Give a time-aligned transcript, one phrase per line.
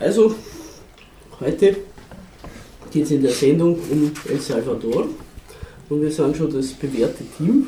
[0.00, 0.34] Also,
[1.40, 1.76] heute
[2.90, 5.08] geht es in der Sendung um El Salvador
[5.90, 7.66] und wir sind schon das bewährte Team.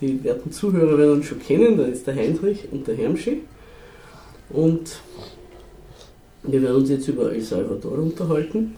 [0.00, 3.42] Die werten Zuhörer werden uns schon kennen, da ist der Heinrich und der Hermschi.
[4.50, 4.98] Und
[6.42, 8.74] wir werden uns jetzt über El Salvador unterhalten.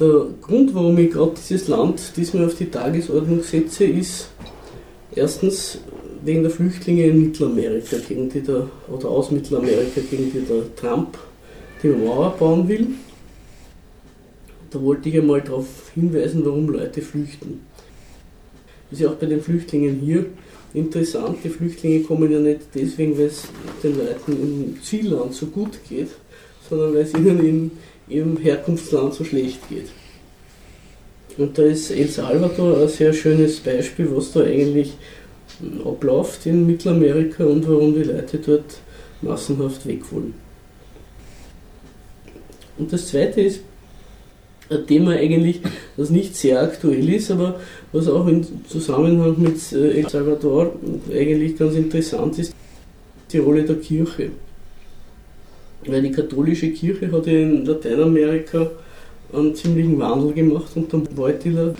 [0.00, 4.30] Der Grund, warum ich gerade dieses Land diesmal auf die Tagesordnung setze, ist
[5.14, 5.78] erstens
[6.22, 11.18] wegen der Flüchtlinge in Mittelamerika, gegen die der, oder aus Mittelamerika, gegen die der Trump
[11.82, 12.88] die Mauer bauen will.
[14.70, 17.60] Da wollte ich einmal darauf hinweisen, warum Leute flüchten.
[18.90, 20.26] Das ist ja auch bei den Flüchtlingen hier
[20.74, 21.38] interessant.
[21.44, 23.44] Die Flüchtlinge kommen ja nicht deswegen, weil es
[23.82, 26.08] den Leuten im Zielland so gut geht,
[26.68, 27.70] sondern weil es ihnen in
[28.08, 29.86] ihrem Herkunftsland so schlecht geht.
[31.38, 34.94] Und da ist El Salvador ein sehr schönes Beispiel, was da eigentlich
[35.84, 38.78] abläuft in Mittelamerika und warum die Leute dort
[39.22, 40.34] massenhaft weg wollen.
[42.78, 43.60] Und das zweite ist
[44.70, 45.60] ein Thema eigentlich,
[45.96, 47.60] das nicht sehr aktuell ist, aber
[47.92, 50.72] was auch im Zusammenhang mit äh, El Salvador
[51.10, 52.54] eigentlich ganz interessant ist,
[53.32, 54.30] die Rolle der Kirche.
[55.86, 58.70] Weil die katholische Kirche hat in Lateinamerika
[59.32, 61.74] einen ziemlichen Wandel gemacht unter Beutler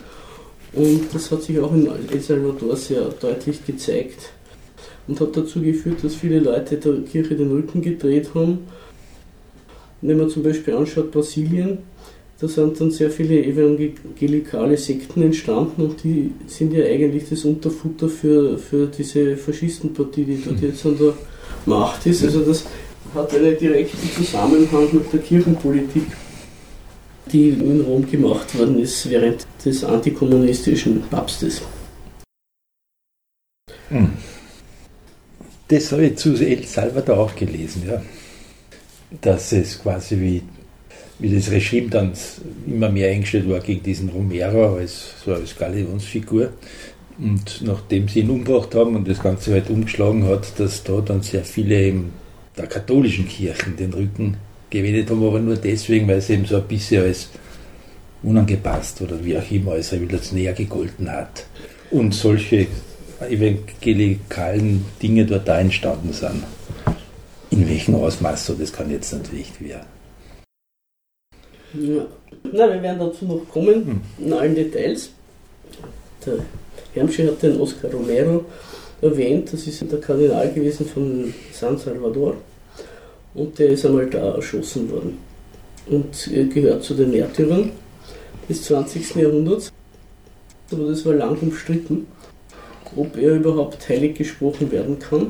[0.72, 4.30] und das hat sich auch in El Salvador sehr deutlich gezeigt
[5.06, 8.58] und hat dazu geführt, dass viele Leute der Kirche den Rücken gedreht haben.
[10.00, 11.78] Wenn man zum Beispiel anschaut Brasilien,
[12.41, 18.08] da sind dann sehr viele evangelikale Sekten entstanden und die sind ja eigentlich das Unterfutter
[18.08, 21.14] für, für diese Faschistenpartie, die dort jetzt an der
[21.66, 22.22] Macht ist.
[22.22, 22.64] Also das
[23.12, 26.05] hat einen direkten Zusammenhang mit der Kirchenpolitik
[27.33, 31.62] die in Rom gemacht worden ist während des antikommunistischen Papstes.
[33.89, 34.12] Hm.
[35.69, 38.03] Das habe ich zu El Salvador auch gelesen, ja.
[39.20, 40.43] Dass es quasi wie,
[41.19, 42.12] wie das Regime dann
[42.67, 46.52] immer mehr eingestellt war gegen diesen Romero als, so als Galionsfigur.
[47.19, 51.23] Und nachdem sie ihn umgebracht haben und das Ganze halt umgeschlagen hat, dass da dann
[51.23, 51.95] sehr viele
[52.57, 54.36] der katholischen Kirchen den Rücken
[54.70, 57.29] gewendet haben, aber nur deswegen, weil es eben so ein bisschen als
[58.23, 59.92] unangepasst oder wie auch immer als
[60.33, 61.46] näher gegolten hat.
[61.90, 62.67] Und solche
[63.20, 66.45] evangelikalen Dinge dort da entstanden sind.
[67.51, 69.86] In welchem Ausmaß so, das kann jetzt natürlich werden.
[71.74, 72.07] Ja.
[72.52, 74.01] Na, wir werden dazu noch kommen, hm.
[74.18, 75.11] in allen Details.
[76.24, 76.34] Der
[76.95, 78.45] Hermschi hat den Oscar Romero
[79.01, 82.36] erwähnt, das ist der Kardinal gewesen von San Salvador
[83.39, 85.19] und der ist einmal da erschossen worden
[85.89, 87.71] und gehört zu den Märtyrern
[88.49, 89.15] des 20.
[89.17, 89.73] Jahrhunderts.
[90.71, 92.07] Aber das war lang umstritten,
[92.97, 95.29] ob er überhaupt heilig gesprochen werden kann,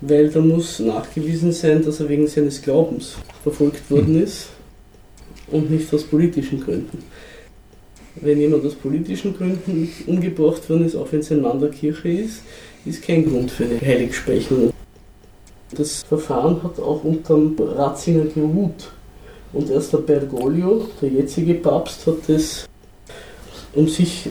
[0.00, 4.48] weil da muss nachgewiesen sein, dass er wegen seines Glaubens verfolgt worden ist
[5.50, 6.98] und nicht aus politischen Gründen.
[8.16, 12.08] Wenn jemand aus politischen Gründen umgebracht worden ist, auch wenn es ein Mann der Kirche
[12.08, 12.42] ist,
[12.86, 14.73] ist kein Grund für eine Heiligsprechung.
[15.76, 18.90] Das Verfahren hat auch unter dem Ratzinger geruht.
[19.52, 22.66] Und erst der Bergoglio, der jetzige Papst, hat es,
[23.74, 24.28] um sich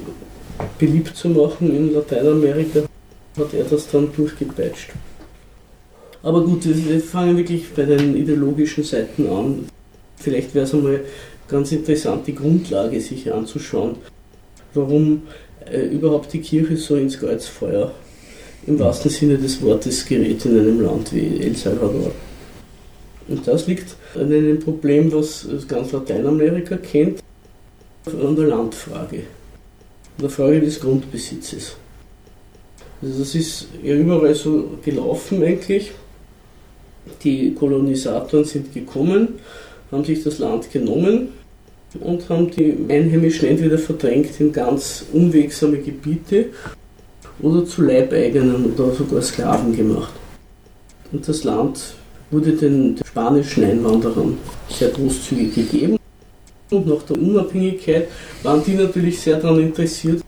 [0.78, 2.82] beliebt zu machen in Lateinamerika,
[3.38, 4.92] hat er das dann durchgepeitscht.
[6.22, 9.68] Aber gut, wir fangen wirklich bei den ideologischen Seiten an.
[10.18, 11.02] Vielleicht wäre es einmal
[11.48, 13.96] ganz interessant, die Grundlage sich anzuschauen,
[14.74, 15.24] warum
[15.70, 17.92] äh, überhaupt die Kirche so ins Kreuzfeuer
[18.68, 22.12] im wahrsten Sinne des Wortes gerät in einem Land wie El Salvador.
[23.28, 27.22] Und das liegt an einem Problem, was ganz Lateinamerika kennt,
[28.06, 29.18] an der Landfrage,
[30.18, 31.76] an der Frage des Grundbesitzes.
[33.02, 35.92] Also das ist ja überall so gelaufen eigentlich.
[37.24, 39.40] Die Kolonisatoren sind gekommen,
[39.92, 41.30] haben sich das Land genommen
[42.00, 46.48] und haben die Einheimischen entweder verdrängt in ganz unwegsame Gebiete
[47.42, 50.14] oder zu Leibeigenen oder sogar Sklaven gemacht.
[51.12, 51.96] Und das Land
[52.32, 54.38] wurde den spanischen Einwanderern
[54.70, 55.98] sehr großzügig gegeben.
[56.72, 58.08] Und nach der Unabhängigkeit
[58.42, 60.24] waren die natürlich sehr daran interessiert,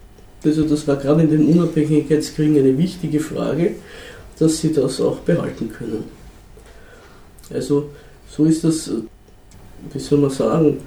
[0.45, 3.71] also das war gerade in den Unabhängigkeitskriegen eine wichtige Frage,
[4.37, 6.03] dass sie das auch behalten können.
[7.51, 7.89] Also
[8.29, 8.91] so ist das,
[9.91, 10.77] wie soll man sagen,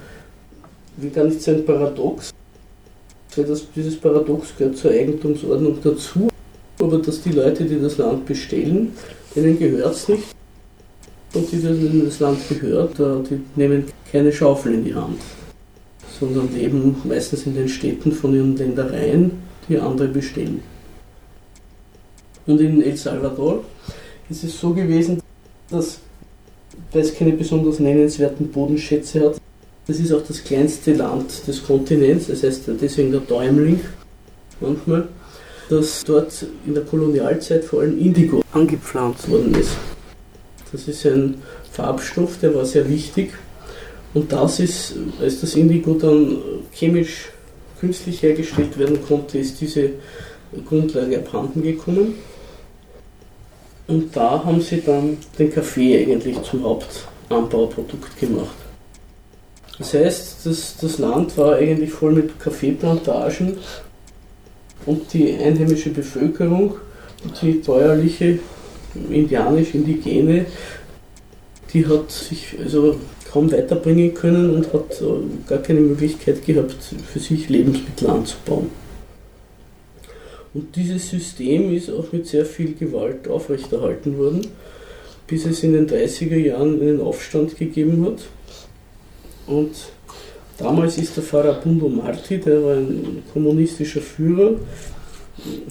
[0.97, 2.31] wie gar nicht so ein Paradox,
[3.35, 6.29] das, dieses Paradox gehört zur Eigentumsordnung dazu,
[6.79, 8.93] aber dass die Leute, die das Land bestellen,
[9.35, 10.23] denen gehört es nicht
[11.33, 15.19] und die, denen das Land gehört, die nehmen keine Schaufel in die Hand,
[16.19, 19.31] sondern leben meistens in den Städten von ihren Ländereien,
[19.67, 20.61] die andere bestellen.
[22.47, 23.63] Und in El Salvador
[24.29, 25.21] ist es so gewesen,
[25.69, 25.99] dass
[26.91, 29.41] weil es keine besonders nennenswerten Bodenschätze hat.
[29.89, 33.79] Das ist auch das kleinste Land des Kontinents, das heißt deswegen der Däumling
[34.59, 35.07] manchmal,
[35.67, 39.71] dass dort in der Kolonialzeit vor allem Indigo angepflanzt worden ist.
[40.71, 41.41] Das ist ein
[41.71, 43.31] Farbstoff, der war sehr wichtig.
[44.13, 46.37] Und das ist, als das Indigo dann
[46.71, 47.29] chemisch
[47.79, 49.89] künstlich hergestellt werden konnte, ist diese
[50.67, 52.13] Grundlage abhanden gekommen.
[53.87, 58.68] Und da haben sie dann den Kaffee eigentlich zum Hauptanbauprodukt gemacht.
[59.79, 63.57] Das heißt, das, das Land war eigentlich voll mit Kaffeeplantagen
[64.85, 66.75] und die einheimische Bevölkerung,
[67.41, 68.39] die bäuerliche,
[69.09, 70.45] indianisch-indigene,
[71.73, 72.97] die hat sich also
[73.31, 76.77] kaum weiterbringen können und hat äh, gar keine Möglichkeit gehabt,
[77.11, 78.71] für sich Lebensmittel anzubauen.
[80.53, 84.47] Und dieses System ist auch mit sehr viel Gewalt aufrechterhalten worden,
[85.27, 88.23] bis es in den 30er Jahren einen Aufstand gegeben hat.
[89.49, 89.71] Und
[90.59, 94.51] damals ist der Farabundo Marti, der war ein kommunistischer Führer,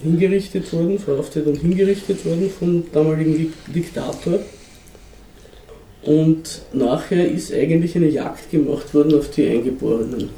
[0.03, 4.41] hingerichtet worden, verhaftet und hingerichtet worden vom damaligen Diktator.
[6.03, 10.31] Und nachher ist eigentlich eine Jagd gemacht worden auf die Eingeborenen.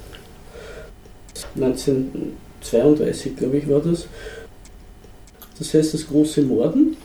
[1.55, 4.07] 1932, glaube ich, war das.
[5.59, 6.97] Das heißt das große Morden.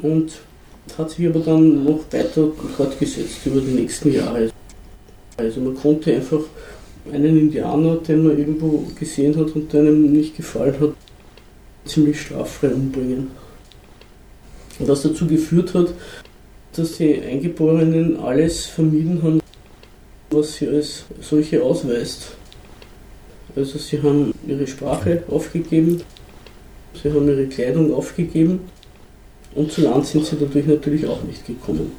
[0.00, 0.32] Und
[0.96, 4.50] hat sich aber dann noch weiter fortgesetzt über die nächsten Jahre.
[5.40, 6.42] Also man konnte einfach
[7.10, 10.90] einen Indianer, den man irgendwo gesehen hat und der einem nicht gefallen hat,
[11.84, 13.30] ziemlich straffrei umbringen.
[14.78, 15.94] Und was dazu geführt hat,
[16.74, 19.40] dass die Eingeborenen alles vermieden haben,
[20.30, 22.32] was sie als solche ausweist.
[23.56, 26.02] Also sie haben ihre Sprache aufgegeben,
[27.02, 28.60] sie haben ihre Kleidung aufgegeben
[29.54, 31.92] und zu Land sind sie dadurch natürlich auch nicht gekommen.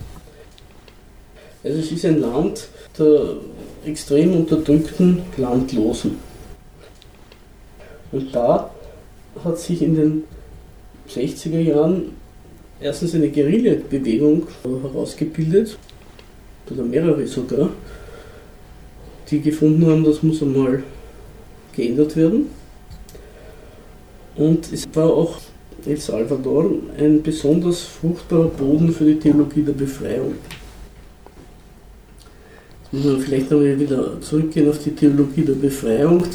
[1.64, 3.36] Also es ist ein Land der
[3.86, 6.18] extrem unterdrückten Landlosen.
[8.12, 8.72] Und da
[9.44, 10.24] hat sich in den
[11.10, 12.12] 60er Jahren
[12.80, 15.78] erstens eine Guerilla-Bewegung herausgebildet,
[16.70, 17.70] oder mehrere sogar,
[19.30, 20.84] die gefunden haben, das muss einmal
[21.76, 22.48] geändert werden.
[24.36, 25.38] Und es war auch
[25.86, 30.36] El Salvador ein besonders fruchtbarer Boden für die Theologie der Befreiung.
[32.94, 36.26] Wir vielleicht einmal wieder zurückgehen auf die Theologie der Befreiung.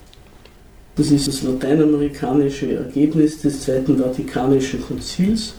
[0.97, 5.53] Das ist das lateinamerikanische Ergebnis des Zweiten Vatikanischen Konzils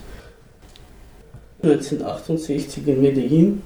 [1.62, 3.62] 1968 in Medellin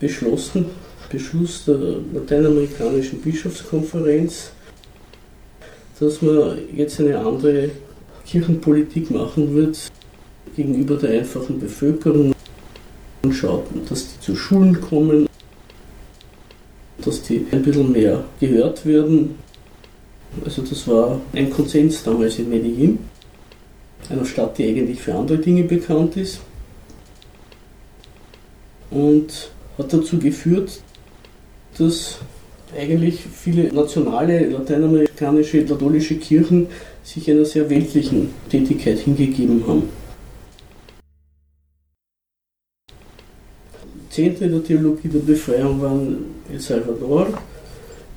[0.00, 0.64] beschlossen,
[1.10, 1.78] Beschluss der
[2.14, 4.50] lateinamerikanischen Bischofskonferenz,
[6.00, 7.70] dass man jetzt eine andere
[8.26, 9.78] Kirchenpolitik machen wird
[10.56, 12.32] gegenüber der einfachen Bevölkerung
[13.22, 15.26] und schaut, dass die zu Schulen kommen,
[17.04, 19.36] dass die ein bisschen mehr gehört werden.
[20.44, 22.98] Also das war ein Konsens damals in Medellin,
[24.08, 26.40] einer Stadt, die eigentlich für andere Dinge bekannt ist
[28.90, 30.80] und hat dazu geführt,
[31.78, 32.18] dass
[32.76, 36.68] eigentlich viele nationale lateinamerikanische katholische Kirchen
[37.02, 39.88] sich einer sehr weltlichen Tätigkeit hingegeben haben.
[44.14, 47.26] Zehnte der Theologie der Befreiung waren El Salvador,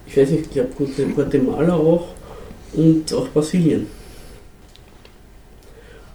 [0.06, 0.70] ich weiß nicht, ich glaube
[1.16, 2.10] Guatemala auch
[2.74, 3.88] und auch Brasilien.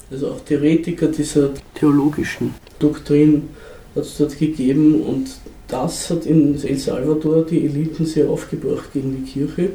[0.09, 3.49] Also auch Theoretiker dieser theologischen Doktrin
[3.97, 5.27] hat es dort gegeben und
[5.67, 9.71] das hat in El Salvador die Eliten sehr aufgebracht gegen die Kirche.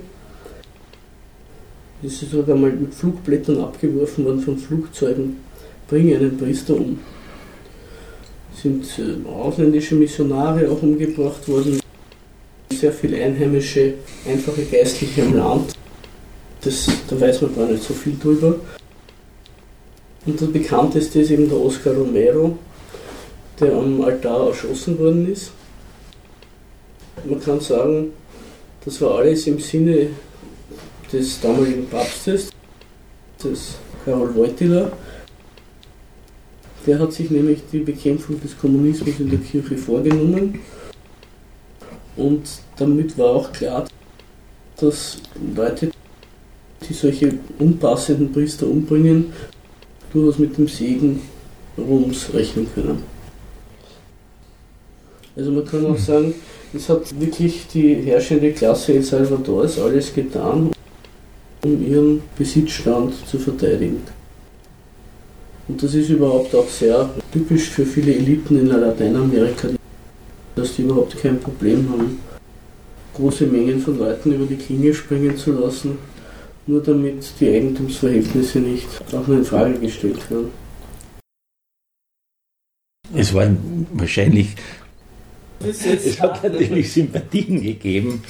[2.01, 5.35] Es ist sogar mal mit Flugblättern abgeworfen worden von Flugzeugen.
[5.89, 6.97] Bringe einen Priester um.
[8.61, 11.79] Sind äh, ausländische Missionare auch umgebracht worden.
[12.71, 13.93] Sehr viele einheimische,
[14.27, 15.73] einfache Geistliche im Land.
[16.61, 18.55] Das, da weiß man gar nicht so viel drüber.
[20.25, 22.57] Und der bekannteste ist eben der Oscar Romero,
[23.59, 25.51] der am Altar erschossen worden ist.
[27.25, 28.11] Man kann sagen,
[28.83, 30.07] das war alles im Sinne
[31.11, 32.49] des damaligen Papstes,
[33.43, 34.91] des Karol Wojtyla.
[36.87, 40.59] Der hat sich nämlich die Bekämpfung des Kommunismus in der Kirche vorgenommen
[42.15, 42.43] und
[42.77, 43.85] damit war auch klar,
[44.77, 45.17] dass
[45.53, 45.91] Leute,
[46.87, 49.33] die solche unpassenden Priester umbringen,
[50.13, 51.21] durchaus mit dem Segen
[51.77, 53.03] Roms rechnen können.
[55.35, 56.33] Also man kann auch sagen,
[56.73, 60.71] es hat wirklich die herrschende Klasse El Salvadors alles getan,
[61.63, 64.01] um ihren Besitzstand zu verteidigen.
[65.67, 69.69] Und das ist überhaupt auch sehr typisch für viele Eliten in Lateinamerika,
[70.55, 72.19] dass die überhaupt kein Problem haben,
[73.13, 75.97] große Mengen von Leuten über die Klinge springen zu lassen,
[76.67, 80.51] nur damit die Eigentumsverhältnisse nicht auch nur in Frage gestellt werden.
[83.13, 84.55] Es waren wahrscheinlich,
[85.65, 88.21] es hat natürlich Sympathien gegeben,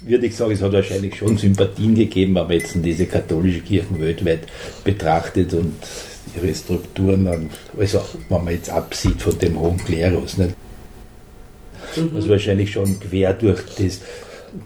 [0.00, 4.46] würde ich sagen, es hat wahrscheinlich schon Sympathien gegeben, aber jetzt diese katholische Kirchen weltweit
[4.82, 5.72] betrachtet und
[6.36, 10.54] ihre Strukturen, also wenn man jetzt absieht von dem hohen Klerus, nicht?
[11.96, 12.10] Mhm.
[12.14, 14.00] also wahrscheinlich schon quer durch, das,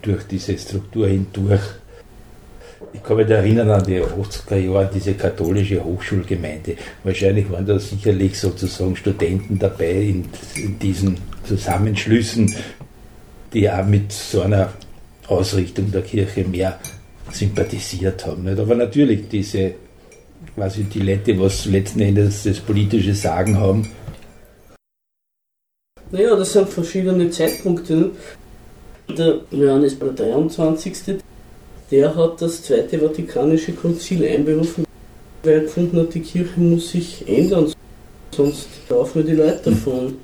[0.01, 1.61] durch diese Struktur hindurch.
[2.93, 6.75] Ich kann mich erinnern an die 80er Jahre, diese katholische Hochschulgemeinde.
[7.03, 12.55] Wahrscheinlich waren da sicherlich sozusagen Studenten dabei in, in diesen Zusammenschlüssen,
[13.53, 14.73] die auch mit so einer
[15.27, 16.79] Ausrichtung der Kirche mehr
[17.31, 18.43] sympathisiert haben.
[18.43, 18.59] Nicht?
[18.59, 19.73] Aber natürlich diese
[20.59, 23.87] quasi die Leute, was letzten Endes das politische Sagen haben.
[26.11, 28.11] Naja, das sind verschiedene Zeitpunkte.
[29.17, 30.93] Der Johannes der 23.
[31.91, 34.83] Der hat das Zweite Vatikanische Konzil einberufen,
[35.43, 37.71] weil er gefunden hat, die Kirche muss sich ändern,
[38.35, 40.17] sonst laufen die Leute davon.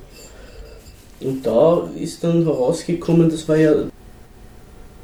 [1.20, 3.72] Und da ist dann herausgekommen, das war ja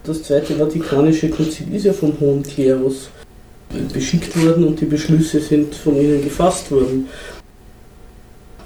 [0.04, 3.08] das Zweite Vatikanische Konzil ist ja vom Hohen Klerus
[3.92, 7.08] beschickt worden und die Beschlüsse sind von ihnen gefasst worden.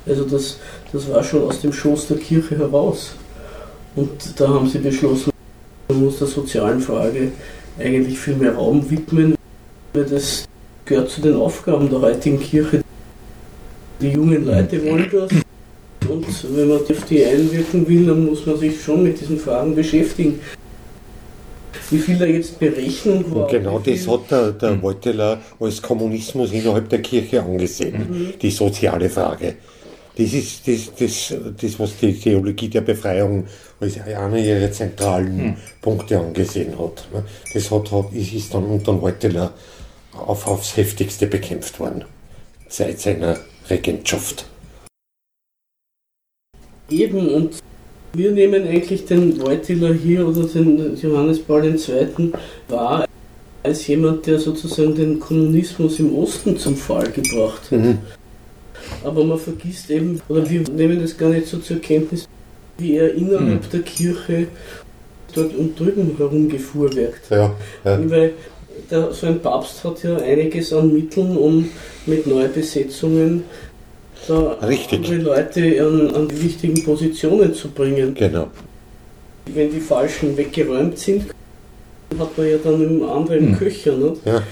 [0.06, 0.58] Also das,
[0.92, 3.14] das war schon aus dem Schoß der Kirche heraus.
[3.94, 5.30] Und da haben sie beschlossen,
[5.88, 7.32] man muss der sozialen Frage
[7.78, 9.34] eigentlich viel mehr Raum widmen,
[9.94, 10.44] weil das
[10.84, 12.82] gehört zu den Aufgaben der heutigen Kirche.
[14.00, 15.30] Die jungen Leute wollen das.
[16.08, 19.74] Und wenn man auf die einwirken will, dann muss man sich schon mit diesen Fragen
[19.74, 20.38] beschäftigen
[21.90, 23.42] wie viel da jetzt Berechnung war.
[23.42, 24.82] Und genau das hat der, der mhm.
[24.82, 28.34] Wojtyla als Kommunismus innerhalb der Kirche angesehen, mhm.
[28.40, 29.56] die soziale Frage.
[30.16, 33.46] Das ist das, das, das, was die Theologie der Befreiung
[33.80, 35.56] als einer ihrer zentralen mhm.
[35.82, 37.06] Punkte angesehen hat.
[37.52, 39.52] Das hat, hat, ist dann unter Wojtyla
[40.12, 42.04] auf, aufs heftigste bekämpft worden,
[42.68, 43.36] seit seiner
[43.68, 44.46] Regentschaft.
[46.88, 47.62] Eben, und
[48.16, 52.32] wir nehmen eigentlich den Wojtyla hier oder den Johannes Paul II.
[52.68, 53.06] wahr
[53.62, 57.78] als jemand, der sozusagen den Kommunismus im Osten zum Fall gebracht hat.
[57.78, 57.98] Mhm.
[59.02, 62.28] Aber man vergisst eben, oder wir nehmen das gar nicht so zur Kenntnis,
[62.78, 63.70] wie er innerhalb mhm.
[63.72, 64.46] der Kirche
[65.34, 67.30] dort und drüben herumgefuhrwerkt.
[67.30, 67.54] Ja,
[67.84, 68.10] ja.
[68.10, 68.32] Weil
[68.90, 71.68] der, so ein Papst hat ja einiges an Mitteln, um
[72.06, 73.44] mit Neubesetzungen
[74.28, 74.98] da Richtig.
[74.98, 78.14] andere Leute an, an die wichtigen Positionen zu bringen.
[78.14, 78.48] Genau.
[79.46, 81.26] Wenn die Falschen weggeräumt sind,
[82.18, 83.58] hat man ja dann einen anderen hm.
[83.58, 83.96] Köcher.
[83.96, 84.16] Ne?
[84.24, 84.42] Ja.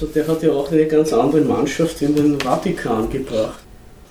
[0.00, 3.60] Also der hat ja auch eine ganz andere Mannschaft in den Vatikan gebracht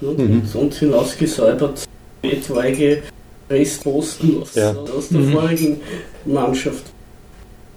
[0.01, 0.11] ne?
[0.11, 0.43] mhm.
[0.53, 1.85] und hinausgesäubert
[2.21, 3.03] etwaige
[3.49, 4.73] Restposten aus, ja.
[4.73, 5.31] aus der mhm.
[5.31, 5.81] vorigen
[6.25, 6.83] Mannschaft.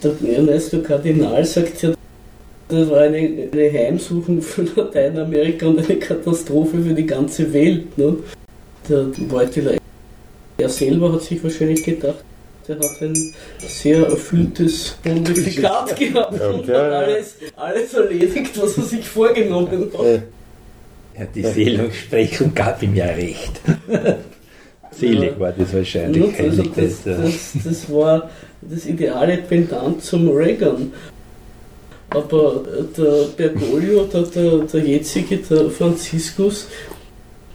[0.02, 1.92] Der Ernesto Kardinal sagt ja,
[2.70, 7.96] das war eine, eine Heimsuchung für Lateinamerika und eine Katastrophe für die ganze Welt.
[7.98, 8.16] Ne?
[8.88, 9.78] Der Beutler,
[10.58, 12.24] er selber hat sich wahrscheinlich gedacht,
[12.66, 13.34] der hat ein
[13.66, 16.46] sehr erfülltes Pontifikat gehabt okay.
[16.46, 20.22] und hat alles, alles erledigt, was er sich vorgenommen hat.
[21.18, 23.60] Ja, die Seelensprechung gab ihm ja recht.
[24.92, 26.38] Selig war das wahrscheinlich.
[26.38, 30.92] Also das, das, das, war das ideale Pendant zum Reagan.
[32.10, 32.64] Aber
[32.96, 36.66] der Bergoglio, der, der, der jetzige, der Franziskus,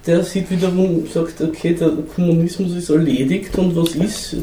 [0.07, 4.37] der sieht wiederum, sagt, okay, der Kommunismus ist erledigt und was ist?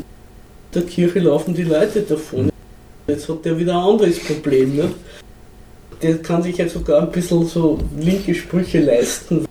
[0.74, 2.50] Der Kirche laufen die Leute davon.
[3.06, 4.76] Jetzt hat der wieder ein anderes Problem.
[4.76, 4.90] Ne?
[6.02, 9.46] Der kann sich ja sogar ein bisschen so linke Sprüche leisten,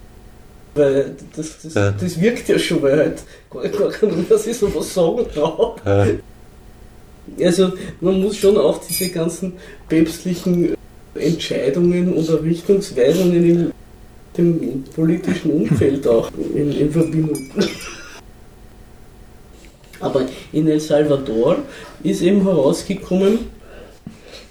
[0.76, 1.92] weil das, das, ja.
[1.92, 5.76] das wirkt ja schon, weil halt gar, gar keiner mehr sich so was sagen darf.
[7.40, 9.54] Also man muss schon auch diese ganzen
[9.88, 10.76] päpstlichen
[11.16, 13.72] Entscheidungen und Richtungsweisungen in
[14.38, 17.50] dem politischen Umfeld auch in, in Verbindung.
[20.00, 21.58] Aber in El Salvador
[22.04, 23.40] ist eben herausgekommen,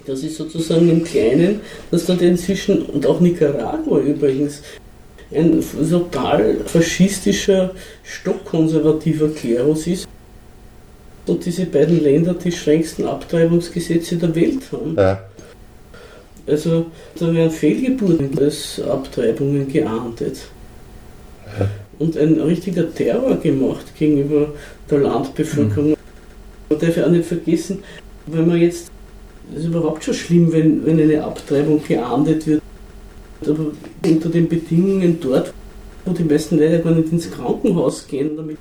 [0.05, 4.61] dass es sozusagen im Kleinen, dass dort inzwischen, und auch Nicaragua übrigens,
[5.33, 7.73] ein total faschistischer,
[8.03, 10.07] stockkonservativer Klerus ist
[11.27, 14.95] und diese beiden Länder die strengsten Abtreibungsgesetze der Welt haben.
[14.97, 15.21] Ja.
[16.47, 16.87] Also
[17.19, 20.39] da werden Fehlgeburten als Abtreibungen geahndet.
[21.59, 21.67] Ja.
[21.99, 24.47] Und ein richtiger Terror gemacht gegenüber
[24.89, 25.91] der Landbevölkerung.
[25.91, 25.95] Mhm.
[26.69, 27.83] Man darf ja auch nicht vergessen,
[28.25, 28.89] wenn man jetzt,
[29.51, 32.61] das ist überhaupt schon schlimm, wenn, wenn eine Abtreibung geahndet wird,
[33.45, 33.67] aber
[34.05, 35.53] unter den Bedingungen dort,
[36.05, 38.57] wo die meisten Leute gar nicht ins Krankenhaus gehen, damit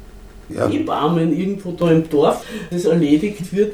[0.54, 0.68] Ja.
[0.68, 3.72] Hebammen irgendwo da im Dorf das erledigt wird,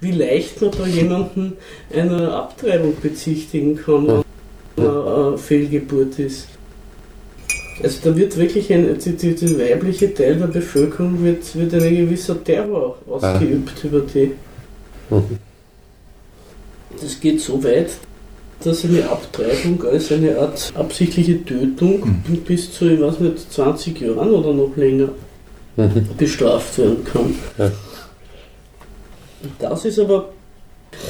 [0.00, 1.54] wie leicht man da jemanden
[1.94, 4.24] einer Abtreibung bezichtigen kann,
[4.76, 6.48] wenn eine Fehlgeburt ist.
[7.82, 12.42] Also da wird wirklich ein, die, die, weibliche Teil der Bevölkerung wird, wird ein gewisser
[12.42, 14.32] Terror ausgeübt über die.
[15.10, 15.38] Mhm.
[17.00, 17.90] Das geht so weit,
[18.64, 22.36] dass eine Abtreibung als eine Art absichtliche Tötung Mhm.
[22.38, 25.10] bis zu, ich weiß nicht, 20 Jahren oder noch länger
[25.78, 26.08] Mhm.
[26.18, 27.34] bestraft werden kann.
[27.56, 27.70] Ja.
[29.60, 30.30] Das ist aber,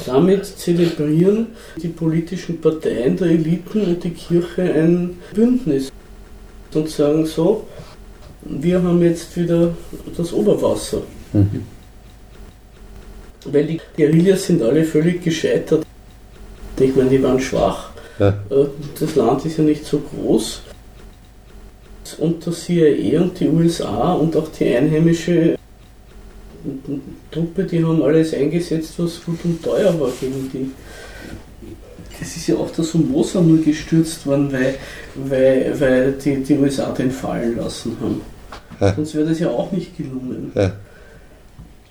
[0.04, 1.48] damit zelebrieren
[1.82, 5.90] die politischen Parteien der Eliten und die Kirche ein Bündnis
[6.74, 7.66] und sagen so,
[8.42, 9.74] wir haben jetzt wieder
[10.16, 11.02] das Oberwasser.
[11.32, 11.64] Mhm.
[13.46, 15.86] Weil die Guerillas sind alle völlig gescheitert.
[16.78, 17.90] Ich meine, die waren schwach.
[18.18, 18.28] Ja.
[18.50, 18.66] Äh,
[19.00, 20.60] Das Land ist ja nicht so groß.
[22.14, 25.56] Und der CIA und die USA und auch die einheimische
[27.30, 30.70] Truppe, die haben alles eingesetzt, was gut und teuer war gegen die.
[32.18, 34.74] Das ist ja auch der Somoza nur gestürzt worden, weil,
[35.14, 38.20] weil, weil die, die USA den fallen lassen haben.
[38.80, 38.94] Ja.
[38.94, 40.50] Sonst wäre das ja auch nicht gelungen.
[40.54, 40.72] Ja.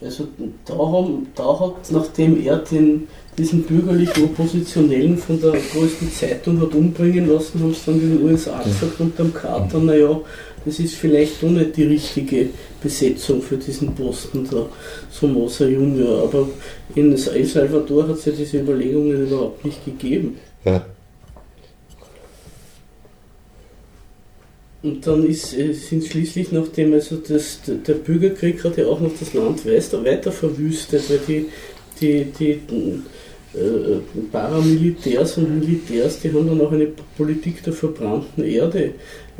[0.01, 0.27] Also
[0.65, 3.07] da, haben, da hat, nachdem er den,
[3.37, 8.63] diesen bürgerlichen Oppositionellen von der größten Zeitung hat umbringen lassen, haben sie dann den USA
[8.63, 10.19] gesagt unterm Carter, naja,
[10.65, 12.49] das ist vielleicht doch nicht die richtige
[12.81, 14.65] Besetzung für diesen Posten der
[15.09, 16.23] Somoza Junior.
[16.23, 16.49] Aber
[16.95, 20.37] in El Salvador hat es ja diese Überlegungen überhaupt nicht gegeben.
[20.65, 20.85] Ja.
[24.83, 29.11] Und dann ist, äh, sind schließlich, nachdem also das, der Bürgerkrieg hat ja auch noch
[29.17, 31.45] das Land weiter, verwüstet, weil die,
[31.99, 32.59] die, die
[34.31, 36.87] Paramilitärs und Militärs, die haben dann auch eine
[37.17, 38.91] Politik der verbrannten Erde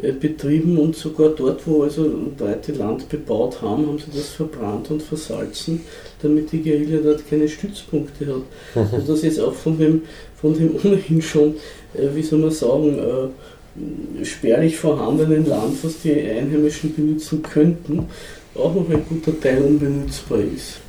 [0.02, 4.90] äh, betrieben und sogar dort, wo also Leute Land bebaut haben, haben sie das verbrannt
[4.92, 5.82] und versalzen,
[6.22, 8.94] damit die Guerilla dort keine Stützpunkte hat.
[8.94, 10.04] Und das jetzt auch von dem,
[10.40, 11.56] von dem ohnehin schon,
[11.94, 18.08] äh, wie soll man sagen, äh, spärlich vorhandenen Land, was die Einheimischen benutzen könnten,
[18.56, 20.82] auch noch ein guter Teil unbenutzbar ist.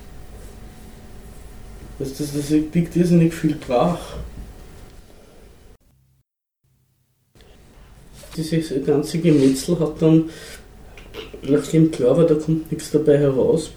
[1.99, 3.99] Das, das, das liegt irrsinnig viel brach.
[8.37, 10.31] Dieses ganze Gemetzel hat dann,
[11.43, 13.73] nachdem klar war, da kommt nichts dabei heraus,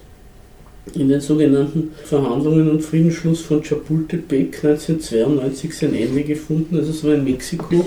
[0.94, 6.76] in den sogenannten Verhandlungen und Friedensschluss von Chapultepec 1992 sein Ende gefunden.
[6.76, 7.84] Also es war in Mexiko.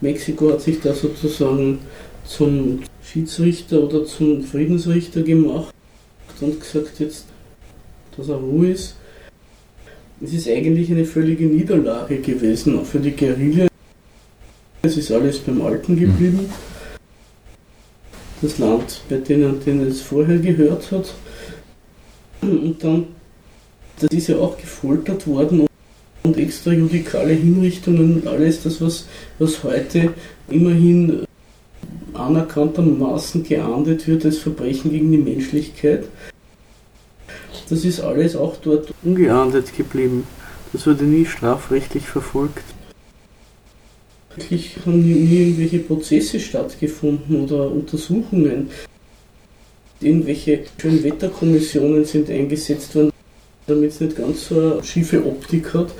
[0.00, 1.78] Mexiko hat sich da sozusagen
[2.26, 5.74] zum Schiedsrichter oder zum Friedensrichter gemacht
[6.40, 7.26] und gesagt, jetzt,
[8.16, 8.96] dass er Ruhe ist.
[10.24, 13.66] Es ist eigentlich eine völlige Niederlage gewesen, auch für die Guerilla.
[14.80, 16.48] Es ist alles beim Alten geblieben.
[18.40, 21.14] Das Land, bei denen, denen es vorher gehört hat.
[22.40, 23.08] Und dann,
[24.00, 25.68] das ist ja auch gefoltert worden und,
[26.22, 29.06] und extrajudikale Hinrichtungen und alles das, was,
[29.38, 30.14] was heute
[30.48, 31.26] immerhin
[32.14, 36.04] anerkanntermaßen geahndet wird als Verbrechen gegen die Menschlichkeit.
[37.68, 40.26] Das ist alles auch dort ungeahndet geblieben.
[40.72, 42.64] Das wurde nie strafrechtlich verfolgt.
[44.36, 48.70] Wirklich haben nie, irgendwelche Prozesse stattgefunden oder Untersuchungen.
[50.00, 53.10] Irgendwelche Schönwetterkommissionen sind eingesetzt worden,
[53.66, 55.92] damit es nicht ganz so eine schiefe Optik hat.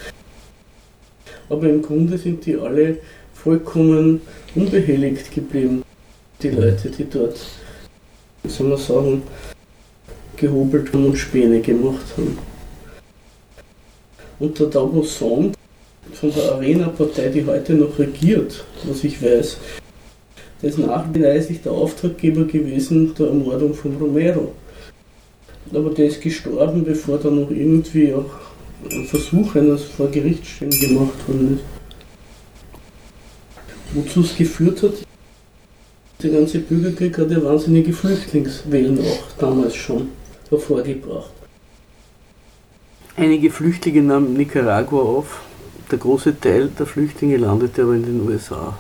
[1.49, 2.99] Aber im Grunde sind die alle
[3.33, 4.21] vollkommen
[4.55, 5.83] unbehelligt geblieben,
[6.43, 7.39] die Leute, die dort,
[8.47, 9.23] soll man sagen,
[10.37, 12.39] gehobelt haben und Späne gemacht haben.
[14.39, 15.53] Und der Dagosson
[16.13, 19.59] von der Arena-Partei, die heute noch regiert, was ich weiß,
[20.61, 24.53] der ist nachweislich der Auftraggeber gewesen der Ermordung von Romero.
[25.73, 28.31] Aber der ist gestorben, bevor da noch irgendwie auch
[28.91, 31.65] ein Versuch eines vor Gerichtsstellen gemacht worden ist.
[33.95, 34.95] Wozu es geführt hat,
[36.23, 40.09] der ganze Bürgerkrieg hat ja wahnsinnige Flüchtlingswellen auch damals schon
[40.55, 41.31] hervorgebracht.
[43.17, 45.43] Einige Flüchtlinge nahmen Nicaragua auf.
[45.91, 48.79] Der große Teil der Flüchtlinge landete aber in den USA.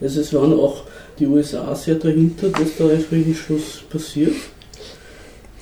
[0.00, 0.84] Also es waren auch
[1.18, 4.34] die USA sehr dahinter, dass da ein Friedensschluss passiert,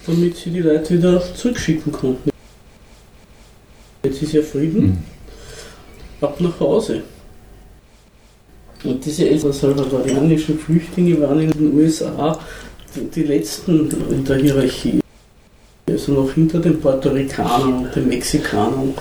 [0.07, 2.31] damit sie die Leute wieder zurückschicken konnten.
[4.05, 4.99] Jetzt ist ja Frieden, Mhm.
[6.21, 7.03] ab nach Hause.
[8.85, 12.38] Und diese El salvadorianischen Flüchtlinge waren in den USA
[12.94, 15.01] die, letzten in der Hierarchie.
[15.88, 18.94] Also noch hinter den Puerto Ricanern und den Mexikanern.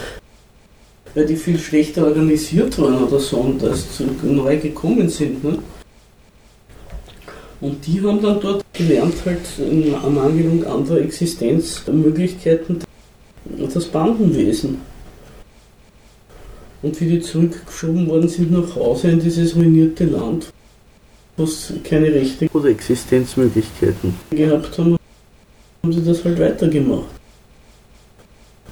[1.14, 5.44] Weil die viel schlechter organisiert waren oder so und sie neu gekommen sind.
[5.44, 5.60] Ne?
[7.60, 12.84] Und die haben dann dort gelernt, halt in Ermangelung anderer Existenzmöglichkeiten,
[13.74, 14.78] das Bandenwesen.
[16.84, 20.54] Und wie die zurückgeschoben worden sind nach Hause in dieses ruinierte Land,
[21.38, 24.98] wo es keine Rechte oder Existenzmöglichkeiten gehabt haben,
[25.84, 27.06] haben sie das halt weitergemacht.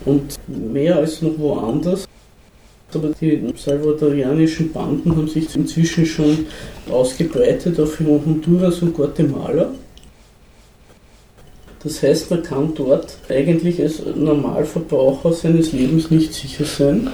[0.04, 2.08] Und mehr als noch woanders.
[2.94, 6.46] Aber die salvadorianischen Banden haben sich inzwischen schon
[6.90, 9.72] ausgebreitet auf Honduras und Guatemala.
[11.84, 17.10] Das heißt, man kann dort eigentlich als Normalverbraucher seines Lebens nicht sicher sein.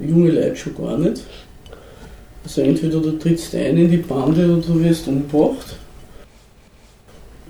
[0.00, 1.22] Junge Leute schon gar nicht.
[2.44, 5.76] Also entweder du trittst ein in die Bande oder du wirst umgebracht.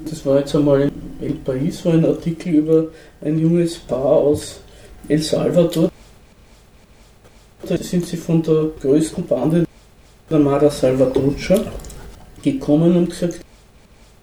[0.05, 2.87] Das war jetzt einmal in El País, war ein Artikel über
[3.21, 4.61] ein junges Paar aus
[5.09, 5.91] El Salvador.
[7.67, 9.65] Da sind sie von der größten Bande,
[10.29, 11.61] der Mara Salvatrucha,
[12.43, 13.41] gekommen und gesagt,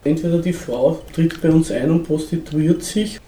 [0.03, 3.19] entweder die Frau tritt bei uns ein und prostituiert sich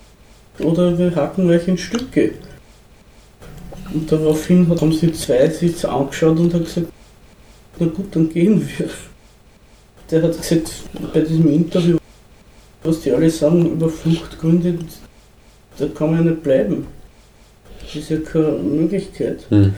[0.60, 2.34] oder wir hacken euch in Stücke.
[3.94, 6.88] Und daraufhin haben sie zwei sich angeschaut und haben gesagt,
[7.80, 8.90] na gut, dann gehen wir.
[10.10, 10.72] Der hat gesagt,
[11.14, 11.98] bei diesem Interview,
[12.84, 14.78] was die alle sagen über Fluchtgründe,
[15.78, 16.88] da kann man ja nicht bleiben.
[17.82, 19.46] Das ist ja keine Möglichkeit.
[19.50, 19.74] Hm.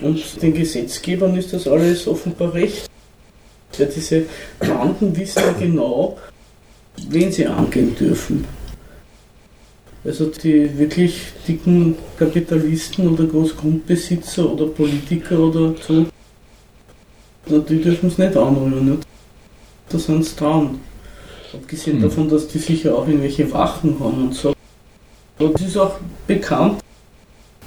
[0.00, 2.88] Und den Gesetzgebern ist das alles offenbar recht.
[3.78, 4.24] Ja, diese
[4.58, 6.18] Banden wissen ja genau,
[7.08, 8.44] wen sie angehen dürfen.
[10.04, 16.06] Also die wirklich dicken Kapitalisten oder Großgrundbesitzer oder Politiker oder so,
[17.46, 18.90] die dürfen es nicht anrühren.
[18.90, 19.06] Nicht?
[19.88, 20.78] Da sind sie dran.
[21.54, 22.02] Abgesehen mhm.
[22.02, 24.52] davon, dass die sicher auch irgendwelche Wachen haben und so.
[25.38, 26.80] Und es ist auch bekannt,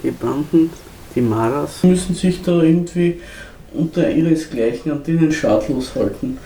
[0.04, 0.70] die Banden,
[1.16, 3.20] die Maras, müssen sich da irgendwie
[3.74, 6.38] unter ihresgleichen an denen schadlos halten.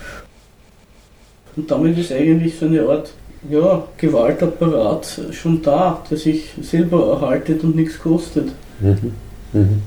[1.55, 3.11] Und damit ist eigentlich so eine Art
[3.49, 8.49] ja, Gewaltapparat schon da, der sich selber erhaltet und nichts kostet.
[8.79, 9.13] Mhm.
[9.53, 9.81] Mhm.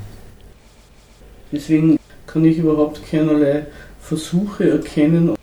[1.52, 3.66] Deswegen kann ich überhaupt keinerlei
[4.00, 5.34] Versuche erkennen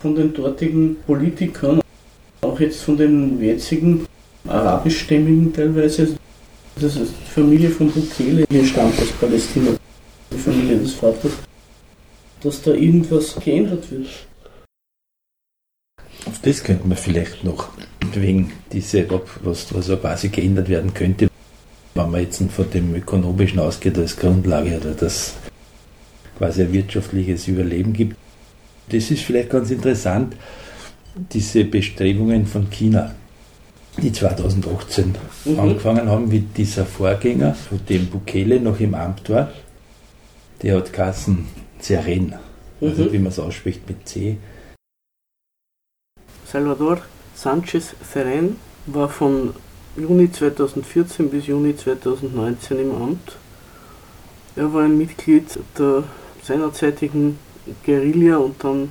[0.00, 1.80] von den dortigen Politikern,
[2.40, 4.06] auch jetzt von den jetzigen
[4.46, 6.16] arabischstämmigen teilweise.
[6.76, 9.70] Das ist die Familie von Bukele, hier stammt aus Palästina,
[10.32, 11.32] die Familie des Vaters,
[12.42, 14.08] dass da irgendwas geändert wird.
[16.42, 17.68] Das könnte man vielleicht noch
[18.14, 19.08] wegen diese,
[19.42, 21.28] was, was quasi geändert werden könnte,
[21.94, 25.34] wenn man jetzt von dem Ökonomischen ausgeht als Grundlage oder das
[26.38, 28.16] quasi ein wirtschaftliches Überleben gibt.
[28.88, 30.36] Das ist vielleicht ganz interessant,
[31.32, 33.14] diese Bestrebungen von China,
[34.02, 35.60] die 2018 mhm.
[35.60, 39.52] angefangen haben mit dieser Vorgänger, von dem Bukele noch im Amt war.
[40.62, 41.46] Der hat Kassen
[41.78, 42.34] Zeren,
[42.80, 43.12] also mhm.
[43.12, 44.38] wie man es ausspricht mit C.
[46.52, 46.98] Salvador
[47.34, 49.54] Sanchez Ferren war von
[49.96, 53.38] Juni 2014 bis Juni 2019 im Amt.
[54.54, 55.46] Er war ein Mitglied
[55.78, 56.04] der
[56.42, 57.38] seinerzeitigen
[57.86, 58.90] Guerilla und dann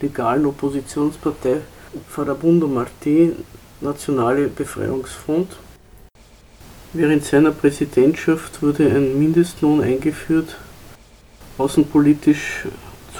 [0.00, 1.60] legalen Oppositionspartei
[2.08, 3.32] Farabundo Martí,
[3.82, 5.58] Nationale Befreiungsfront.
[6.94, 10.56] Während seiner Präsidentschaft wurde ein Mindestlohn eingeführt.
[11.58, 12.68] Außenpolitisch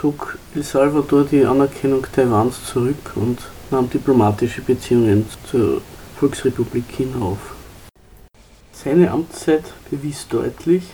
[0.00, 3.38] zog El Salvador die Anerkennung Taiwans zurück und
[3.72, 5.82] nahm diplomatische Beziehungen zur
[6.18, 7.54] Volksrepublik China auf.
[8.72, 10.84] Seine Amtszeit bewies deutlich,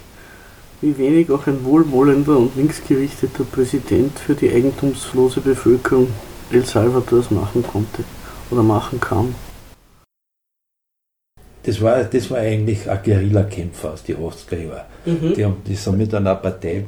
[0.80, 6.08] wie wenig auch ein wohlwollender und linksgerichteter Präsident für die eigentumslose Bevölkerung
[6.50, 8.04] El Salvadors machen konnte
[8.50, 9.34] oder machen kann.
[11.64, 14.86] Das war, das war eigentlich ein Guerillakämpfer aus den 80er Jahren.
[15.04, 15.34] Mhm.
[15.34, 16.86] Die haben das haben mit einer Partei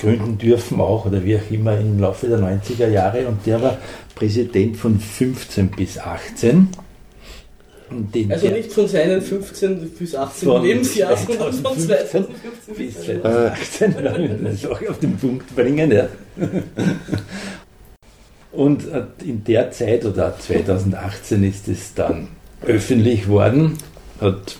[0.00, 3.78] gründen dürfen auch oder wie auch immer im Laufe der 90er Jahre und der war
[4.14, 6.68] Präsident von 15 bis 18.
[8.28, 12.26] also nicht von seinen 15 bis 18 von Lebensjahr, sondern von 2015
[12.76, 14.44] bis 2018.
[14.44, 15.92] das auch auf den Punkt bringen.
[15.92, 16.08] Ja.
[18.52, 22.28] Und äh, in der Zeit oder 2018 ist es dann
[22.62, 23.78] öffentlich worden,
[24.20, 24.56] hat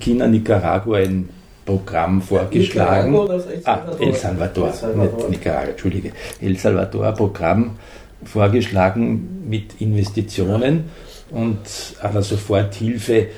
[0.00, 1.28] China Nicaragua ein
[1.64, 3.16] Programm vorgeschlagen.
[3.64, 5.16] Ah, El Salvador, El Salvador.
[5.16, 6.12] nicht Nicaragua, Entschuldige.
[6.40, 7.76] El Salvador Programm
[8.24, 10.84] vorgeschlagen mit Investitionen
[11.30, 11.58] und
[12.00, 13.28] einer Soforthilfe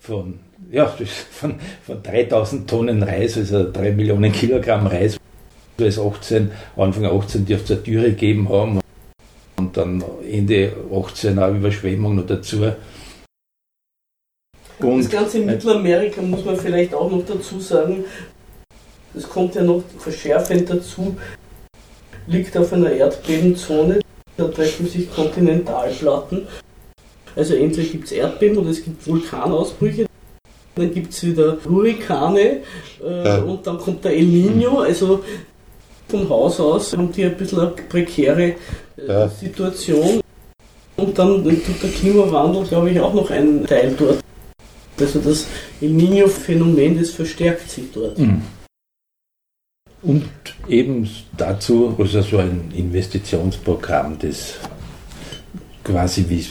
[0.00, 0.38] von,
[0.70, 0.86] ja,
[1.30, 5.18] von, von 3000 Tonnen Reis, also 3 Millionen Kilogramm Reis.
[5.78, 8.80] Als 18, Anfang 18 dürfte es eine Türe gegeben haben
[9.58, 12.72] und dann Ende 18 eine Überschwemmung noch dazu.
[14.80, 18.04] Und das Ganze in Mittelamerika muss man vielleicht auch noch dazu sagen,
[19.14, 21.16] es kommt ja noch verschärfend dazu,
[22.26, 24.00] liegt auf einer Erdbebenzone.
[24.36, 26.46] Da treffen sich Kontinentalplatten.
[27.34, 30.06] Also entweder gibt es Erdbeben oder es gibt Vulkanausbrüche.
[30.74, 32.60] Dann gibt es wieder Hurrikane
[33.02, 33.38] äh, ja.
[33.38, 34.80] und dann kommt der El Nino.
[34.80, 35.22] Also
[36.08, 38.56] von Haus aus haben die ein bisschen eine prekäre äh,
[39.08, 39.28] ja.
[39.28, 40.20] Situation.
[40.96, 44.18] Und dann tut der Klimawandel, glaube ich, auch noch einen Teil dort.
[44.98, 45.46] Also das
[45.80, 48.18] El Nino-Phänomen, das verstärkt sich dort.
[48.18, 48.42] Mhm.
[50.02, 50.24] Und
[50.68, 54.54] eben dazu also so ein Investitionsprogramm, das
[55.82, 56.46] quasi wie,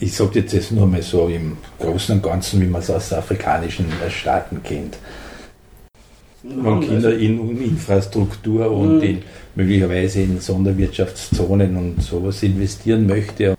[0.00, 3.12] ich sage jetzt das nur mal so im Großen und Ganzen, wie man es aus
[3.12, 4.98] afrikanischen Staaten kennt.
[6.42, 9.02] Man Kinder in Infrastruktur und mhm.
[9.02, 9.22] in,
[9.54, 13.54] möglicherweise in Sonderwirtschaftszonen und sowas investieren möchte.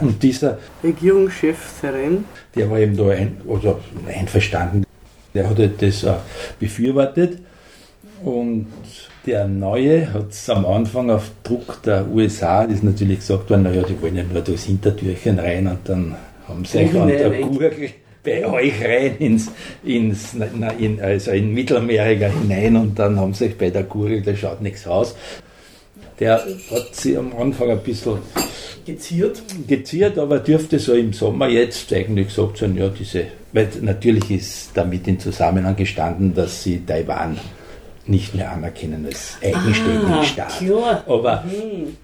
[0.00, 4.84] Und dieser Regierungschef Seren, der war eben da ein, also einverstanden,
[5.34, 6.06] der hat halt das
[6.60, 7.38] befürwortet.
[8.22, 8.66] Und
[9.26, 13.64] der Neue hat es am Anfang auf Druck der USA, das ist natürlich gesagt worden,
[13.64, 16.16] naja, die wollen ja nur durchs Hintertürchen rein und dann
[16.48, 17.90] haben sie euch an der Gurgel
[18.24, 19.50] bei euch rein ins,
[19.84, 24.22] ins na, in, also in Mittelamerika hinein und dann haben sie euch bei der Gurgel,
[24.22, 25.14] da schaut nichts aus.
[26.20, 28.18] Der hat sie am Anfang ein bisschen
[28.84, 29.42] geziert.
[29.66, 34.70] Geziert, aber dürfte so im Sommer jetzt eigentlich gesagt sein, ja, diese, weil natürlich ist
[34.74, 37.38] damit in Zusammenhang gestanden, dass sie Taiwan
[38.06, 40.58] nicht mehr anerkennen als eigenständigen ah, Staat.
[40.58, 41.04] Klar.
[41.06, 41.96] Aber, mhm.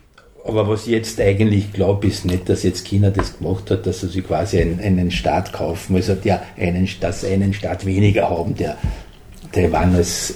[0.45, 4.03] aber was ich jetzt eigentlich glaube, ist nicht, dass jetzt China das gemacht hat, dass
[4.03, 8.77] sie quasi einen, einen Staat kaufen, also der einen, dass einen Staat weniger haben, der
[9.51, 10.35] Taiwan als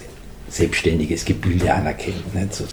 [0.48, 2.34] selbstständiges Gebilde anerkennt.
[2.34, 2.54] Nicht?
[2.54, 2.64] So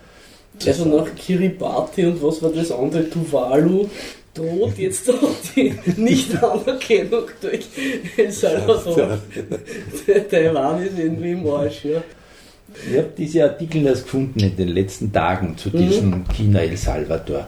[0.66, 3.88] also nach Kiribati und was war das andere, Tuvalu,
[4.34, 7.66] droht jetzt doch die Nicht-Anerkennung durch
[8.18, 9.18] El Salvador.
[10.30, 12.04] Taiwan ist irgendwie im Arsch, ja.
[12.90, 16.26] Ich habe diese Artikel erst gefunden in den letzten Tagen zu diesem mhm.
[16.36, 17.48] China El Salvador.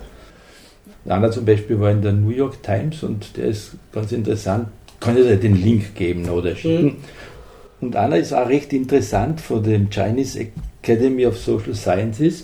[1.05, 4.69] Einer zum Beispiel war in der New York Times und der ist ganz interessant.
[4.99, 6.85] Kann ich dir den Link geben oder schicken?
[6.85, 6.95] Mhm.
[7.79, 10.47] Und einer ist auch recht interessant von dem Chinese
[10.81, 12.43] Academy of Social Sciences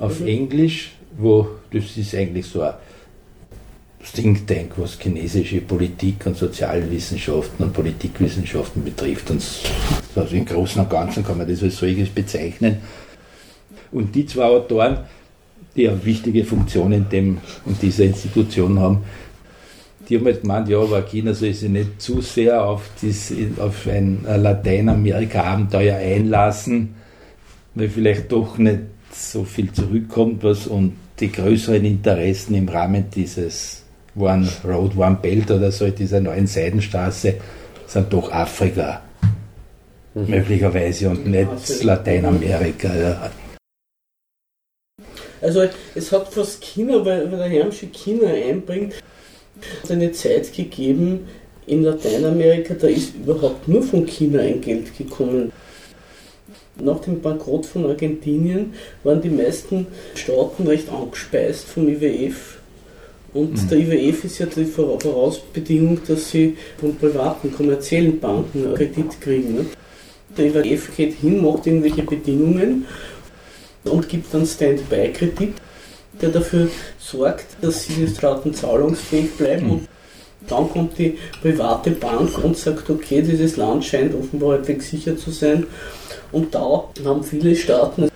[0.00, 0.26] auf mhm.
[0.26, 2.74] Englisch, wo das ist eigentlich so ein
[4.14, 9.30] Think Tank, was chinesische Politik und Sozialwissenschaften und Politikwissenschaften betrifft.
[9.30, 9.44] Und
[10.16, 12.78] also im Großen und Ganzen kann man das als solches bezeichnen.
[13.92, 15.00] Und die zwei Autoren,
[15.76, 19.04] die eine wichtige Funktion in, dem, in dieser Institution haben,
[20.08, 23.86] die haben halt gemeint, ja, aber China soll sich nicht zu sehr auf, das, auf
[23.86, 26.94] ein Lateinamerika-Abenteuer einlassen,
[27.74, 28.80] weil vielleicht doch nicht
[29.12, 33.82] so viel zurückkommt was und die größeren Interessen im Rahmen dieses
[34.16, 37.34] One Road, One Belt oder so, dieser neuen Seidenstraße,
[37.86, 39.02] sind doch Afrika.
[40.14, 40.26] Mhm.
[40.26, 42.94] Möglicherweise und nicht ja, Lateinamerika.
[42.94, 43.30] Ja.
[45.40, 48.94] Also es hat fast China, weil, weil der Hermsche China einbringt,
[49.88, 51.26] eine Zeit gegeben
[51.66, 55.52] in Lateinamerika, da ist überhaupt nur von China ein Geld gekommen.
[56.76, 62.60] Nach dem Bankrott von Argentinien waren die meisten Staaten recht angespeist vom IWF
[63.32, 63.68] und mhm.
[63.68, 69.54] der IWF ist ja die Vorausbedingung, dass sie von privaten, kommerziellen Banken Kredit kriegen.
[69.54, 69.66] Ne?
[70.36, 72.86] Der IWF geht hin, macht irgendwelche Bedingungen
[73.84, 75.54] und gibt dann Stand-by-Kredit,
[76.20, 79.66] der dafür sorgt, dass sie die Staaten zahlungsfähig bleiben.
[79.66, 79.72] Mhm.
[79.72, 79.88] Und
[80.48, 85.30] dann kommt die private Bank und sagt, okay, dieses Land scheint offenbar halbwegs sicher zu
[85.30, 85.66] sein.
[86.32, 88.08] Und da haben viele Staaten,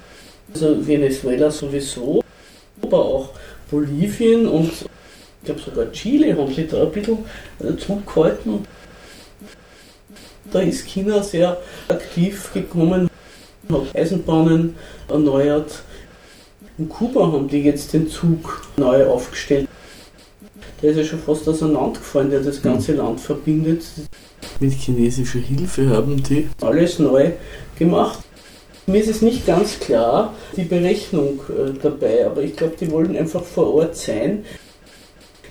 [0.52, 2.22] also Venezuela sowieso,
[2.82, 3.28] aber auch
[3.70, 7.18] Bolivien und ich glaube sogar Chile haben sich da ein bisschen
[7.60, 8.66] äh, zurückgehalten.
[10.52, 13.10] Da ist China sehr aktiv gekommen,
[13.70, 14.76] hat Eisenbahnen
[15.08, 15.82] erneuert.
[16.78, 19.68] In Kuba haben die jetzt den Zug neu aufgestellt.
[20.80, 22.92] Der ist ja schon fast auseinandergefallen, der das ganze.
[22.92, 23.84] Land verbindet.
[24.60, 27.32] Mit chinesischer Hilfe haben die alles neu
[27.78, 28.20] gemacht.
[28.86, 33.16] Mir ist es nicht ganz klar, die Berechnung äh, dabei, aber ich glaube, die wollen
[33.16, 34.44] einfach vor Ort sein.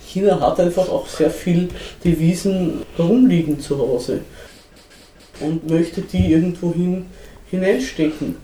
[0.07, 1.69] China hat einfach auch sehr viel
[2.03, 4.21] Devisen herumliegen zu Hause
[5.39, 7.05] und möchte die irgendwohin
[7.49, 8.35] hineinstecken.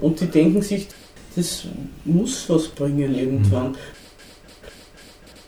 [0.00, 0.88] Und die denken sich,
[1.36, 1.64] das
[2.04, 3.76] muss was bringen irgendwann.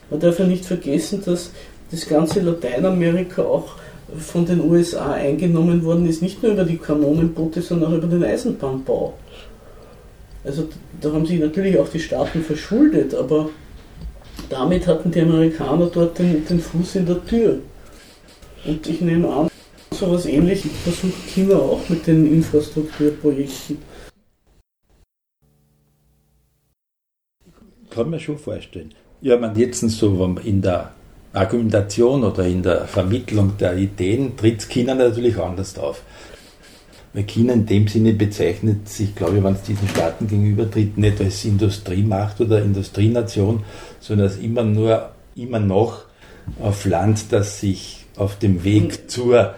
[0.09, 1.51] Man darf ja nicht vergessen, dass
[1.91, 3.75] das ganze Lateinamerika auch
[4.17, 8.23] von den USA eingenommen worden ist, nicht nur über die Kanonenboote, sondern auch über den
[8.23, 9.13] Eisenbahnbau.
[10.43, 10.69] Also
[11.01, 13.49] da haben sich natürlich auch die Staaten verschuldet, aber
[14.49, 17.59] damit hatten die Amerikaner dort den, den Fuß in der Tür.
[18.65, 19.49] Und ich nehme an,
[19.91, 23.77] so etwas ähnliches versucht China auch mit den Infrastrukturprojekten.
[27.95, 28.93] kann man schon vorstellen.
[29.21, 30.91] Ja, man jetzt so in der
[31.35, 36.01] Argumentation oder in der Vermittlung der Ideen tritt China natürlich anders auf.
[37.13, 40.97] Weil China in dem Sinne bezeichnet sich, glaube ich, wenn es diesen Staaten gegenüber tritt,
[40.97, 43.63] nicht als Industriemacht oder Industrienation,
[43.99, 46.03] sondern als immer nur, immer noch
[46.61, 49.55] auf Land, das sich auf dem Weg zur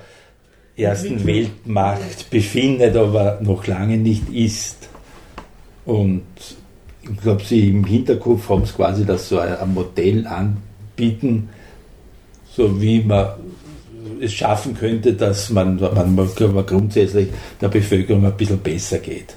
[0.75, 4.89] ersten Weltmacht befindet, aber noch lange nicht ist.
[5.85, 6.23] Und
[7.01, 11.49] ich glaube, sie im Hinterkopf haben es quasi, dass so ein Modell anbieten,
[12.57, 13.29] so wie man
[14.19, 17.27] es schaffen könnte, dass man, man, man grundsätzlich
[17.61, 19.35] der Bevölkerung ein bisschen besser geht.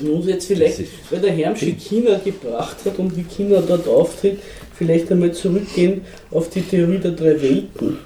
[0.00, 4.38] Muss jetzt vielleicht, weil der Hermschi China gebracht hat und wie China dort auftritt,
[4.72, 7.98] vielleicht einmal zurückgehen auf die Theorie der drei Welten.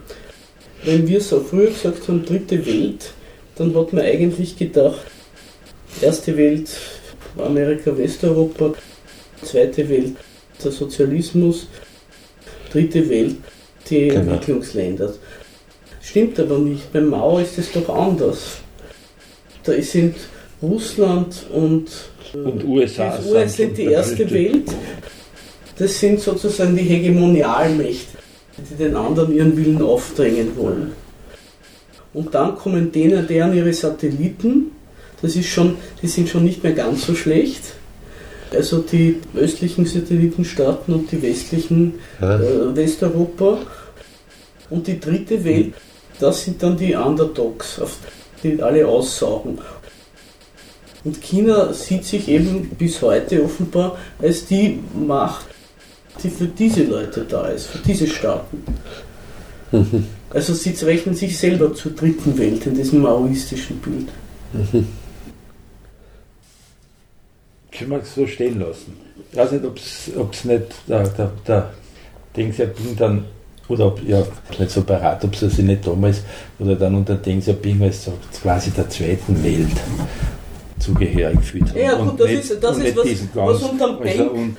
[0.85, 3.12] Wenn wir so früher gesagt haben, dritte Welt,
[3.57, 5.03] dann hat man eigentlich gedacht,
[6.01, 6.71] erste Welt
[7.37, 8.73] Amerika, Westeuropa,
[9.43, 10.17] zweite Welt
[10.65, 11.67] der Sozialismus,
[12.73, 13.37] dritte Welt
[13.89, 14.33] die genau.
[14.33, 15.13] Entwicklungsländer.
[16.01, 16.93] Stimmt aber nicht.
[16.93, 18.59] Beim Mao ist es doch anders.
[19.65, 20.17] Da sind
[20.61, 21.89] Russland und,
[22.35, 24.71] äh, und USA, die USA sind die erste Welt.
[25.79, 28.19] Das sind sozusagen die Hegemonialmächte,
[28.59, 30.93] die den anderen ihren Willen aufdrängen wollen.
[32.15, 34.73] Und dann kommen denen deren ihre Satelliten.
[35.23, 37.63] Das ist schon, die sind schon nicht mehr ganz so schlecht
[38.55, 42.38] also die östlichen Satellitenstaaten und die westlichen ja.
[42.38, 43.59] äh, Westeuropa.
[44.71, 45.75] Und die dritte Welt,
[46.19, 47.81] das sind dann die Underdogs,
[48.43, 49.59] die alle aussaugen.
[51.05, 55.47] Und China sieht sich eben bis heute offenbar als die Macht,
[56.23, 58.65] die für diese Leute da ist, für diese Staaten.
[59.71, 60.07] Mhm.
[60.35, 64.09] Also sie rechnen sich selber zur dritten Welt in diesem maoistischen Bild.
[64.55, 64.87] Mhm
[67.73, 68.97] können wir es so stehen lassen.
[69.31, 69.77] Ich weiß nicht, ob
[70.33, 71.71] es nicht der, der, der
[72.37, 73.25] Deng Xiaoping dann,
[73.69, 74.23] oder ob, ja,
[74.59, 76.23] nicht so parat, ob es nicht damals
[76.59, 78.11] oder dann unter Deng Xiaoping als
[78.43, 79.69] quasi der zweiten Welt
[80.79, 81.77] zugehörig gefühlt hat.
[81.77, 82.97] Ja, gut, das nicht, ist, das ist
[83.35, 84.57] was, was unterm Denk, also, und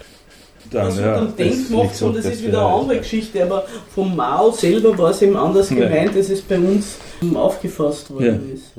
[0.72, 3.66] dann, was ja, unterm Denk macht, so, das, das ist wieder eine andere Geschichte, aber
[3.94, 6.98] vom Mao selber war es eben anders gemeint, als es bei uns
[7.36, 8.54] aufgefasst worden ja.
[8.56, 8.72] ist.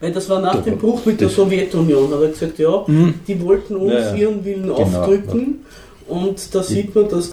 [0.00, 2.12] Weil das war nach dem Bruch mit der Sowjetunion.
[2.12, 3.14] Hat er gesagt, ja, mhm.
[3.26, 4.14] die wollten uns ja, ja.
[4.14, 5.64] ihren Willen genau, aufdrücken.
[6.06, 7.32] Und da sieht man, dass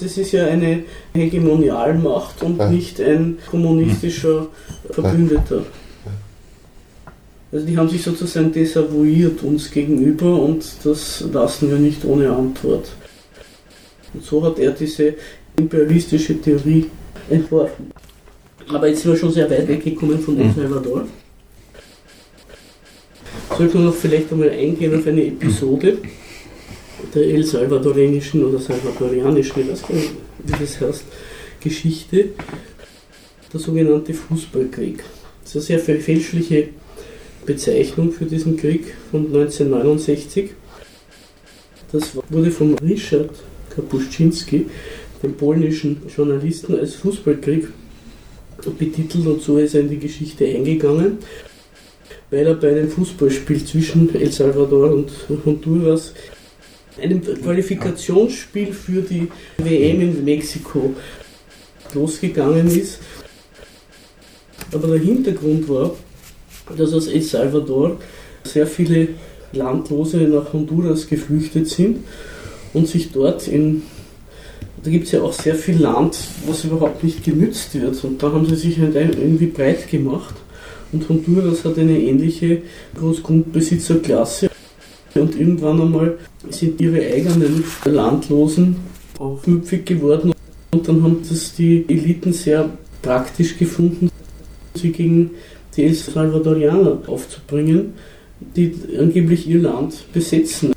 [0.00, 0.82] das ist ja eine
[1.14, 4.48] Hegemonialmacht und nicht ein kommunistischer
[4.90, 5.62] Verbündeter.
[7.52, 12.88] Also die haben sich sozusagen desavouiert uns gegenüber und das lassen wir nicht ohne Antwort.
[14.12, 15.14] Und so hat er diese
[15.56, 16.90] imperialistische Theorie
[17.30, 17.92] entworfen.
[18.68, 21.06] Aber jetzt sind wir schon sehr weit weggekommen von El Salvador
[23.56, 25.98] sollte man noch vielleicht einmal eingehen auf eine Episode
[27.14, 30.12] der El Salvadorenischen oder Salvadorianischen, ich nicht,
[30.44, 31.04] wie das heißt,
[31.60, 32.30] Geschichte,
[33.52, 35.02] der sogenannte Fußballkrieg.
[35.42, 36.68] Das ist eine sehr fälschliche
[37.46, 40.50] Bezeichnung für diesen Krieg von 1969.
[41.92, 43.30] Das wurde von Richard
[43.74, 44.66] Kapuszczynski,
[45.22, 47.68] dem polnischen Journalisten, als Fußballkrieg
[48.78, 51.18] betitelt und so ist er in die Geschichte eingegangen
[52.30, 55.10] weil er bei einem Fußballspiel zwischen El Salvador und
[55.44, 56.12] Honduras
[57.00, 60.94] einem Qualifikationsspiel für die WM in Mexiko
[61.92, 63.00] losgegangen ist.
[64.72, 65.94] Aber der Hintergrund war,
[66.76, 67.98] dass aus El Salvador
[68.44, 69.08] sehr viele
[69.52, 72.04] Landlose nach Honduras geflüchtet sind
[72.72, 73.82] und sich dort in
[74.82, 78.04] da gibt es ja auch sehr viel Land, was überhaupt nicht genützt wird.
[78.04, 80.34] Und da haben sie sich halt irgendwie breit gemacht
[80.94, 82.62] und Honduras hat eine ähnliche
[82.98, 84.48] Großgrundbesitzerklasse.
[85.14, 86.18] Und irgendwann einmal
[86.50, 88.76] sind ihre eigenen Landlosen
[89.18, 90.32] aufmüpfig geworden
[90.72, 92.68] und dann haben das die Eliten sehr
[93.00, 94.10] praktisch gefunden,
[94.74, 95.30] sie gegen
[95.76, 97.94] die El Salvadorianer aufzubringen,
[98.56, 100.72] die angeblich ihr Land besetzen.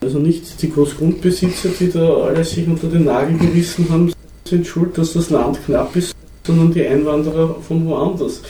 [0.00, 4.12] Also nicht die Großgrundbesitzer, die da alles sich unter den Nagel gerissen haben,
[4.46, 6.14] sind schuld, dass das Land knapp ist,
[6.46, 8.42] sondern die Einwanderer von woanders.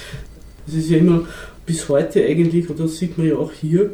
[0.67, 1.27] Es ist ja immer
[1.67, 3.91] bis heute eigentlich, das sieht man ja auch hier,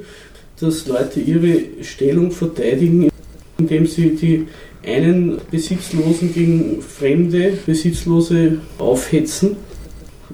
[0.61, 3.11] dass Leute ihre Stellung verteidigen,
[3.59, 4.47] indem sie die
[4.87, 9.57] einen Besitzlosen gegen fremde Besitzlose aufhetzen.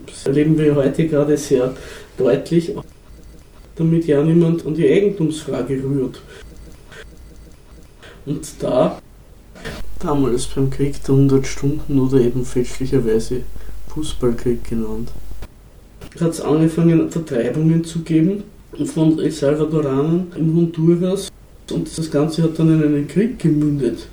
[0.07, 1.75] Das erleben wir heute gerade sehr
[2.17, 2.73] deutlich,
[3.77, 6.21] damit ja niemand an die Eigentumsfrage rührt.
[8.25, 9.01] Und da,
[10.01, 13.43] damals beim Krieg der 100 Stunden oder eben fälschlicherweise
[13.89, 15.11] Fußballkrieg genannt,
[16.21, 18.45] hat es angefangen, Vertreibungen zu geben
[18.85, 21.29] von El Salvadoranern in Honduras.
[21.71, 24.07] Und das Ganze hat dann in einen Krieg gemündet.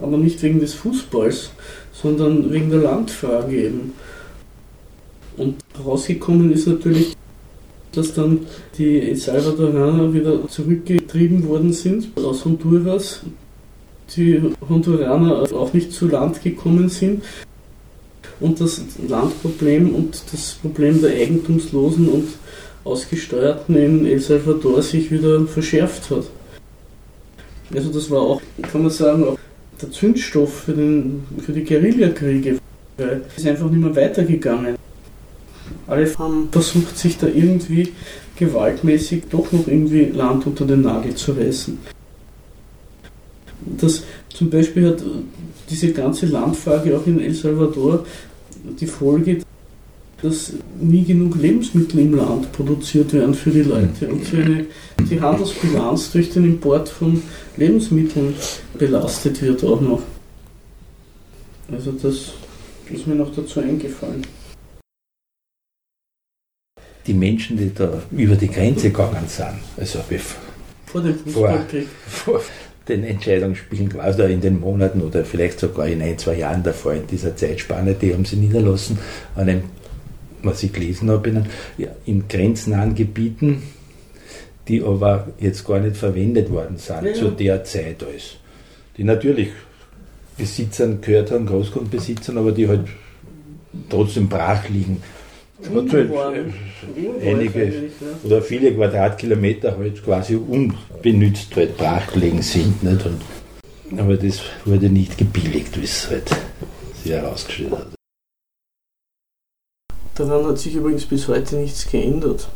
[0.00, 1.50] Aber nicht wegen des Fußballs,
[1.92, 3.92] sondern wegen der Landfrage eben.
[5.36, 7.16] Und rausgekommen ist natürlich,
[7.92, 8.40] dass dann
[8.76, 13.22] die El Salvadoraner wieder zurückgetrieben worden sind aus Honduras.
[14.16, 17.22] Die Honduraner auch nicht zu Land gekommen sind
[18.40, 22.28] und das Landproblem und das Problem der Eigentumslosen und
[22.84, 26.24] Ausgesteuerten in El Salvador sich wieder verschärft hat.
[27.74, 29.38] Also das war auch, kann man sagen, auch
[29.80, 32.58] der Zündstoff für, den, für die Guerillakriege.
[32.96, 34.76] Weil es ist einfach nicht mehr weitergegangen.
[35.86, 37.92] Alle haben versucht, sich da irgendwie
[38.36, 41.78] gewaltmäßig doch noch irgendwie Land unter den Nagel zu reißen.
[43.78, 45.02] Das zum Beispiel hat
[45.68, 48.04] diese ganze Landfrage auch in El Salvador
[48.80, 49.42] die Folge,
[50.22, 54.66] dass nie genug Lebensmittel im Land produziert werden für die Leute und so eine,
[55.10, 57.22] die Handelsbilanz durch den Import von
[57.56, 58.34] Lebensmitteln
[58.78, 60.02] belastet wird auch noch.
[61.70, 62.32] Also das
[62.90, 64.22] ist mir noch dazu eingefallen.
[67.06, 70.00] Die Menschen, die da über die Grenze gegangen sind, also
[70.86, 71.86] vor dem Fußballkrieg.
[72.08, 76.62] Vor, vor den Entscheidungsspielen quasi in den Monaten oder vielleicht sogar in ein, zwei Jahren
[76.62, 78.98] davor in dieser Zeitspanne, die haben sie niederlassen
[79.34, 79.62] an einem
[80.46, 83.62] was ich gelesen habe, in, ja, in grenznahen Gebieten,
[84.68, 87.14] die aber jetzt gar nicht verwendet worden sind ja.
[87.14, 88.36] zu der Zeit als.
[88.96, 89.48] Die natürlich
[90.36, 92.86] Besitzern gehört haben, Großgrundbesitzern, aber die halt
[93.88, 95.02] trotzdem brach liegen.
[95.62, 95.94] Hat
[97.22, 97.90] einige
[98.24, 102.82] oder viele Quadratkilometer halt quasi unbenützt halt brach liegen sind.
[102.82, 103.06] Nicht?
[103.06, 103.22] Und,
[103.98, 106.30] aber das wurde nicht gebilligt, wie es halt
[107.02, 107.86] sich herausgestellt hat.
[110.16, 112.48] Daran hat sich übrigens bis heute nichts geändert.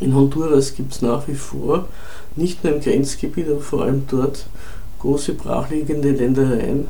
[0.00, 1.88] In Honduras gibt es nach wie vor,
[2.36, 4.46] nicht nur im Grenzgebiet, aber vor allem dort,
[5.00, 6.86] große brachliegende Ländereien,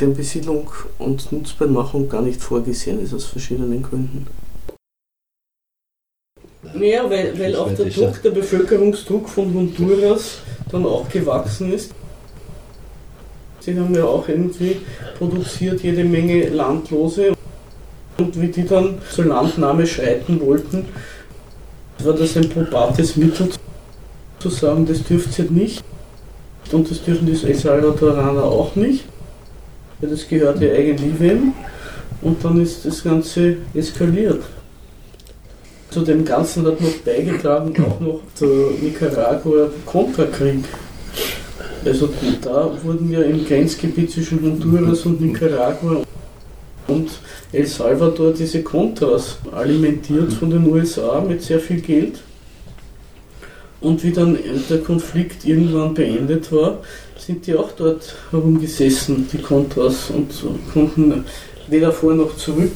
[0.00, 4.26] deren Besiedlung und Nutzbarmachung gar nicht vorgesehen ist aus verschiedenen Gründen.
[6.74, 10.38] Naja, weil, weil auch der Druck, der Bevölkerungsdruck von Honduras
[10.70, 11.92] dann auch gewachsen ist.
[13.60, 14.76] Sie haben ja auch irgendwie
[15.18, 17.34] produziert jede Menge Landlose
[18.18, 20.86] und wie die dann zur Landnahme schreiten wollten,
[22.00, 23.50] war das ein probates Mittel
[24.38, 25.84] zu sagen, das dürft ihr nicht.
[26.70, 29.04] Und das dürfen die El Salvadoraner auch nicht.
[30.00, 31.52] Weil das gehört ja eigentlich wem.
[32.22, 34.42] Und dann ist das Ganze eskaliert.
[35.90, 38.48] Zu dem Ganzen hat noch beigetragen auch noch der
[38.82, 40.64] Nicaragua-Kontrakrieg.
[41.84, 42.08] Also
[42.42, 46.02] da wurden ja im Grenzgebiet zwischen Honduras und Nicaragua
[46.88, 47.10] und
[47.52, 52.20] El Salvador diese Contras alimentiert von den USA mit sehr viel Geld.
[53.80, 54.36] Und wie dann
[54.68, 56.80] der Konflikt irgendwann beendet war,
[57.28, 60.32] sind die auch dort herumgesessen, die Contras, und
[60.72, 61.26] konnten
[61.68, 62.70] weder vor noch zurück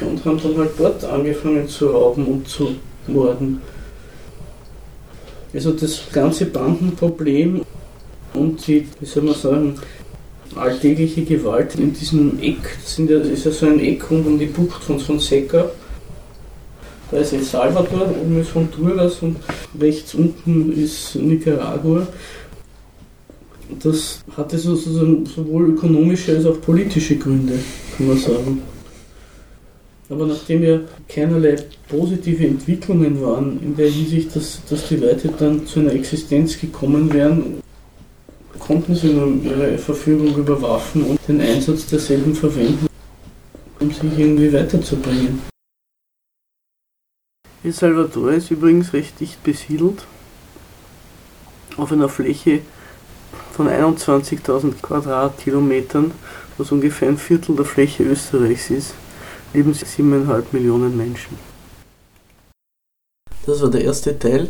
[0.00, 2.76] und haben dann halt dort angefangen zu rauben und zu
[3.06, 3.60] morden.
[5.52, 7.60] Also das ganze Bandenproblem
[8.32, 9.74] und die, wie soll man sagen,
[10.56, 14.82] alltägliche Gewalt in diesem Eck, das ist ja so ein Eck rund um die Bucht
[14.82, 15.66] von Fonseca.
[17.10, 19.36] Da ist El Salvador, oben ist Honduras und
[19.78, 22.06] rechts unten ist Nicaragua.
[23.82, 27.54] Das hatte sozusagen sowohl ökonomische als auch politische Gründe,
[27.96, 28.62] kann man sagen.
[30.08, 31.56] Aber nachdem ja keinerlei
[31.88, 37.12] positive Entwicklungen waren, in der Hinsicht, dass, dass die Leute dann zu einer Existenz gekommen
[37.12, 37.62] wären,
[38.58, 42.86] konnten sie nun ihre Verfügung über Waffen und den Einsatz derselben verwenden,
[43.80, 45.40] um sich irgendwie weiterzubringen.
[47.64, 50.04] El Salvador ist übrigens recht dicht besiedelt.
[51.76, 52.60] Auf einer Fläche
[53.52, 56.12] von 21.000 Quadratkilometern,
[56.58, 58.94] was ungefähr ein Viertel der Fläche Österreichs ist,
[59.52, 61.38] leben 7,5 Millionen Menschen.
[63.44, 64.48] Das war der erste Teil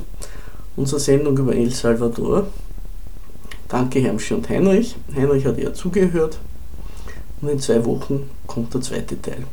[0.77, 2.49] unserer Sendung über El Salvador.
[3.69, 4.97] Danke Hermschi und Heinrich.
[5.15, 6.39] Heinrich hat eher zugehört.
[7.41, 9.45] Und in zwei Wochen kommt der zweite Teil.